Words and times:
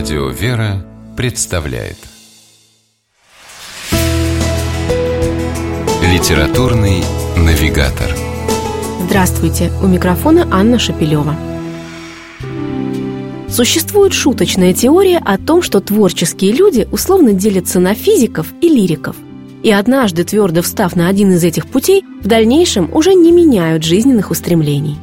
Радио 0.00 0.28
«Вера» 0.30 0.82
представляет 1.14 1.98
Литературный 6.02 7.04
навигатор 7.36 8.10
Здравствуйте! 9.04 9.70
У 9.82 9.86
микрофона 9.86 10.48
Анна 10.50 10.78
Шапилева. 10.78 11.36
Существует 13.50 14.14
шуточная 14.14 14.72
теория 14.72 15.18
о 15.18 15.36
том, 15.36 15.60
что 15.60 15.80
творческие 15.80 16.52
люди 16.52 16.88
условно 16.90 17.34
делятся 17.34 17.78
на 17.78 17.92
физиков 17.92 18.46
и 18.62 18.70
лириков. 18.70 19.16
И 19.62 19.70
однажды, 19.70 20.24
твердо 20.24 20.62
встав 20.62 20.96
на 20.96 21.08
один 21.08 21.32
из 21.32 21.44
этих 21.44 21.66
путей, 21.66 22.04
в 22.22 22.26
дальнейшем 22.26 22.88
уже 22.94 23.12
не 23.12 23.32
меняют 23.32 23.84
жизненных 23.84 24.30
устремлений. 24.30 24.96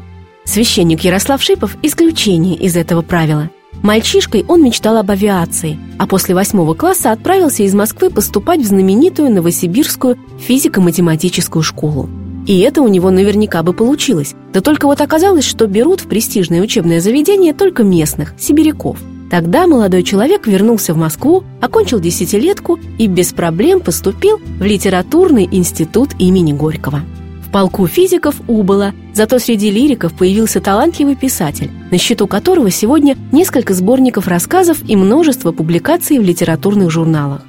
Священник 0.43 1.01
Ярослав 1.01 1.43
Шипов– 1.43 1.77
исключение 1.83 2.55
из 2.55 2.75
этого 2.75 3.04
правила. 3.04 3.51
Мальчишкой 3.83 4.43
он 4.47 4.63
мечтал 4.63 4.97
об 4.97 5.11
авиации, 5.11 5.77
а 5.97 6.07
после 6.07 6.35
восьмого 6.35 6.73
класса 6.73 7.11
отправился 7.11 7.63
из 7.63 7.73
Москвы 7.73 8.09
поступать 8.09 8.61
в 8.61 8.65
знаменитую 8.65 9.31
Новосибирскую 9.31 10.18
физико-математическую 10.39 11.63
школу. 11.63 12.09
И 12.47 12.59
это 12.59 12.82
у 12.82 12.87
него 12.87 13.11
наверняка 13.11 13.61
бы 13.61 13.73
получилось. 13.73 14.33
Да 14.54 14.61
только 14.61 14.85
вот 14.87 15.01
оказалось, 15.01 15.45
что 15.45 15.68
берут 15.68 16.01
в 16.01 16.07
престижное 16.07 16.61
учебное 16.61 17.01
заведение 17.01 17.54
только 17.54 17.83
местных, 17.83 18.33
сибиряков. 18.39 18.97
Тогда 19.29 19.68
молодой 19.68 20.04
человек 20.04 20.47
вернулся 20.47 20.93
в 20.93 20.97
Москву, 20.97 21.43
окончил 21.61 21.99
десятилетку 21.99 22.79
и 22.97 23.07
без 23.07 23.33
проблем 23.33 23.82
поступил 23.82 24.37
в 24.37 24.63
литературный 24.63 25.47
институт 25.51 26.11
имени 26.18 26.54
Горького. 26.54 27.01
В 27.47 27.50
полку 27.50 27.87
физиков 27.87 28.36
убыло, 28.47 28.93
зато 29.14 29.39
среди 29.39 29.71
лириков 29.71 30.14
появился 30.14 30.60
талантливый 30.60 31.15
писатель, 31.15 31.71
на 31.92 31.97
счету 31.97 32.28
которого 32.28 32.69
сегодня 32.69 33.16
несколько 33.31 33.73
сборников 33.73 34.28
рассказов 34.28 34.80
и 34.86 34.97
множество 34.97 35.53
публикаций 35.53 36.19
в 36.19 36.23
литературных 36.23 36.91
журналах. 36.91 37.45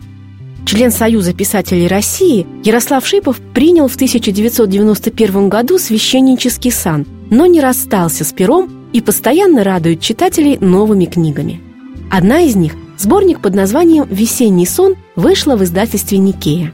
Член 0.66 0.92
Союза 0.92 1.34
писателей 1.34 1.88
России 1.88 2.46
Ярослав 2.62 3.04
Шипов 3.04 3.40
принял 3.52 3.88
в 3.88 3.96
1991 3.96 5.48
году 5.48 5.78
священнический 5.78 6.70
сан, 6.70 7.04
но 7.28 7.46
не 7.46 7.60
расстался 7.60 8.24
с 8.24 8.32
пером 8.32 8.70
и 8.92 9.00
постоянно 9.00 9.64
радует 9.64 10.00
читателей 10.00 10.58
новыми 10.60 11.06
книгами. 11.06 11.60
Одна 12.08 12.42
из 12.42 12.54
них, 12.54 12.74
сборник 12.98 13.40
под 13.40 13.56
названием 13.56 14.06
«Весенний 14.08 14.66
сон», 14.66 14.94
вышла 15.16 15.56
в 15.56 15.64
издательстве 15.64 16.18
«Никея». 16.18 16.72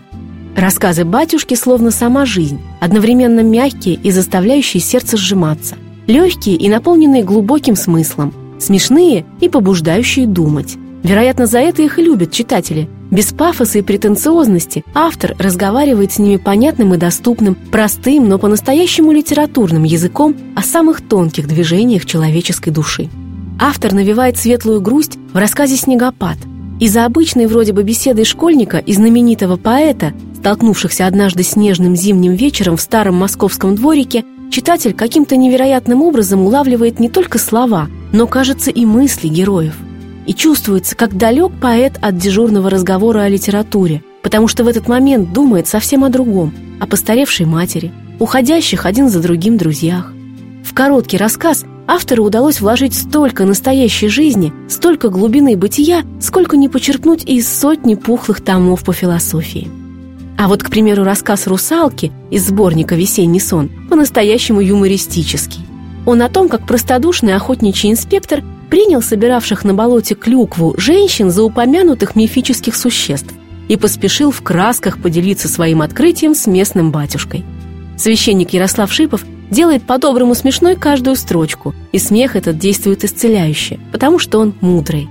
Рассказы 0.57 1.05
батюшки 1.05 1.55
словно 1.55 1.91
сама 1.91 2.25
жизнь, 2.25 2.61
одновременно 2.81 3.41
мягкие 3.41 3.97
и 3.97 4.11
заставляющие 4.13 4.81
сердце 4.81 5.17
сжиматься, 5.17 5.75
легкие 6.07 6.55
и 6.55 6.69
наполненные 6.69 7.25
глубоким 7.25 7.75
смыслом, 7.75 8.33
смешные 8.61 9.27
и 9.41 9.49
побуждающие 9.49 10.29
думать. 10.29 10.77
Вероятно, 11.03 11.47
за 11.47 11.59
это 11.59 11.83
их 11.83 11.99
и 11.99 12.03
любят 12.03 12.31
читатели. 12.31 12.89
Без 13.11 13.33
пафоса 13.33 13.79
и 13.79 13.83
претенциозности 13.83 14.85
автор 14.95 15.35
разговаривает 15.39 16.13
с 16.13 16.19
ними 16.19 16.37
понятным 16.37 16.95
и 16.95 16.99
доступным, 16.99 17.57
простым, 17.73 18.29
но 18.29 18.39
по-настоящему 18.39 19.13
литературным 19.13 19.83
языком 19.83 20.37
о 20.55 20.63
самых 20.63 21.01
тонких 21.03 21.49
движениях 21.49 22.07
человеческой 22.07 22.71
души. 22.71 23.11
Автор 23.61 23.93
навевает 23.93 24.39
светлую 24.39 24.81
грусть 24.81 25.19
в 25.33 25.37
рассказе 25.37 25.77
«Снегопад», 25.77 26.39
и 26.81 26.89
за 26.89 27.05
обычной 27.05 27.47
вроде 27.47 27.73
бы 27.73 27.83
беседой 27.83 28.25
школьника 28.25 28.79
и 28.79 28.93
знаменитого 28.93 29.57
поэта 29.57 30.13
столкнувшихся 30.45 31.07
однажды 31.07 31.43
снежным 31.43 31.97
зимним 31.97 32.35
вечером 32.35 32.77
в 32.77 32.81
старом 32.83 33.15
московском 33.15 33.75
дворике, 33.75 34.27
читатель 34.51 34.93
каким-то 34.93 35.39
невероятным 35.39 36.03
образом 36.03 36.43
улавливает 36.43 37.01
не 37.01 37.09
только 37.09 37.39
слова, 37.39 37.89
но, 38.13 38.27
кажется, 38.27 38.71
и 38.71 38.85
мысли 38.85 39.29
героев. 39.29 39.75
И 40.27 40.35
чувствуется, 40.35 40.97
как 40.97 41.17
далек 41.17 41.51
поэт 41.63 41.95
от 42.03 42.19
дежурного 42.19 42.69
разговора 42.69 43.21
о 43.21 43.29
литературе, 43.31 44.03
потому 44.23 44.47
что 44.47 44.65
в 44.65 44.69
этот 44.69 44.87
момент 44.87 45.33
думает 45.33 45.67
совсем 45.67 46.05
о 46.05 46.11
другом, 46.11 46.53
о 46.79 46.87
постаревшей 46.87 47.47
матери, 47.47 47.91
уходящих 48.19 48.85
один 48.85 49.09
за 49.09 49.21
другим 49.21 49.57
друзьях. 49.57 50.13
В 50.63 50.75
короткий 50.75 51.17
рассказ 51.17 51.65
автору 51.87 52.23
удалось 52.23 52.61
вложить 52.61 52.93
столько 52.93 53.47
настоящей 53.47 54.09
жизни, 54.09 54.53
столько 54.69 55.09
глубины 55.09 55.57
бытия, 55.57 56.03
сколько 56.21 56.59
не 56.59 56.69
почерпнуть 56.69 57.25
из 57.25 57.51
сотни 57.51 57.95
пухлых 57.95 58.45
томов 58.45 58.85
по 58.85 58.93
философии. 58.93 59.84
А 60.37 60.49
вот, 60.49 60.63
к 60.63 60.71
примеру, 60.71 61.05
рассказ 61.05 61.47
«Русалки» 61.47 62.13
из 62.31 62.47
сборника 62.47 62.95
«Весенний 62.95 63.41
сон» 63.41 63.71
по-настоящему 63.89 64.61
юмористический. 64.61 65.65
Он 66.07 66.23
о 66.23 66.29
том, 66.29 66.49
как 66.49 66.67
простодушный 66.67 67.35
охотничий 67.35 67.91
инспектор 67.91 68.43
принял 68.69 69.01
собиравших 69.01 69.65
на 69.65 69.75
болоте 69.75 70.15
клюкву 70.15 70.75
женщин 70.77 71.31
за 71.31 71.45
упомянутых 71.45 72.17
мифических 72.17 72.75
существ 72.75 73.33
и 73.69 73.77
поспешил 73.77 74.31
в 74.31 74.43
красках 74.43 75.01
поделиться 75.01 75.49
своим 75.49 75.81
открытием 75.81 76.35
с 76.35 76.47
местным 76.47 76.91
батюшкой. 76.91 77.45
Священник 77.97 78.53
Ярослав 78.53 78.93
Шипов 78.93 79.25
делает 79.51 79.85
по-доброму 79.85 80.35
смешной 80.35 80.77
каждую 80.77 81.17
строчку, 81.17 81.75
и 81.93 81.99
смех 81.99 82.37
этот 82.37 82.59
действует 82.59 83.05
исцеляюще, 83.05 83.79
потому 83.93 84.19
что 84.19 84.41
он 84.41 84.55
мудрый. 84.61 85.09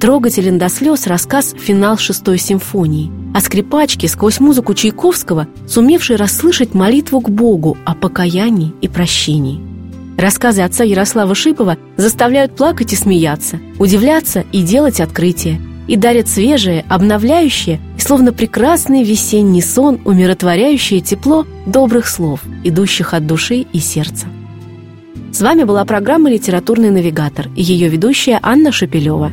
Трогателен 0.00 0.58
до 0.58 0.68
слез 0.68 1.06
рассказ 1.06 1.54
«Финал 1.58 1.96
шестой 1.96 2.36
симфонии» 2.36 3.10
о 3.34 3.40
скрипачке 3.40 4.08
сквозь 4.08 4.40
музыку 4.40 4.74
Чайковского, 4.74 5.48
сумевшей 5.66 6.16
расслышать 6.16 6.74
молитву 6.74 7.20
к 7.20 7.30
Богу 7.30 7.78
о 7.86 7.94
покаянии 7.94 8.74
и 8.82 8.88
прощении. 8.88 9.60
Рассказы 10.18 10.62
отца 10.62 10.84
Ярослава 10.84 11.34
Шипова 11.34 11.78
заставляют 11.96 12.56
плакать 12.56 12.92
и 12.92 12.96
смеяться, 12.96 13.58
удивляться 13.78 14.44
и 14.52 14.62
делать 14.62 15.00
открытия, 15.00 15.60
и 15.86 15.96
дарят 15.96 16.28
свежее, 16.28 16.84
обновляющее 16.88 17.80
и 17.96 18.00
словно 18.00 18.32
прекрасный 18.34 19.02
весенний 19.02 19.62
сон, 19.62 20.00
умиротворяющее 20.04 21.00
тепло 21.00 21.46
добрых 21.64 22.06
слов, 22.06 22.40
идущих 22.64 23.14
от 23.14 23.26
души 23.26 23.66
и 23.72 23.78
сердца. 23.78 24.26
С 25.32 25.40
вами 25.40 25.64
была 25.64 25.84
программа 25.84 26.30
«Литературный 26.30 26.90
навигатор» 26.90 27.48
и 27.56 27.62
ее 27.62 27.88
ведущая 27.88 28.38
Анна 28.42 28.72
Шапилева. 28.72 29.32